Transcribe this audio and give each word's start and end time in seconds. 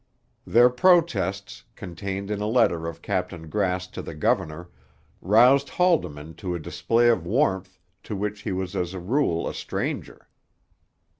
Their 0.47 0.71
protests, 0.71 1.63
contained 1.75 2.31
in 2.31 2.41
a 2.41 2.47
letter 2.47 2.87
of 2.87 3.03
Captain 3.03 3.47
Grass 3.49 3.85
to 3.89 4.01
the 4.01 4.15
governor, 4.15 4.71
roused 5.21 5.69
Haldimand 5.69 6.37
to 6.37 6.55
a 6.55 6.59
display 6.59 7.07
of 7.09 7.23
warmth 7.23 7.77
to 8.05 8.15
which 8.15 8.41
he 8.41 8.51
was 8.51 8.75
as 8.75 8.95
a 8.95 8.99
rule 8.99 9.47
a 9.47 9.53
stranger. 9.53 10.27